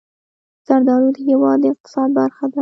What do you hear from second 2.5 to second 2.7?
ده.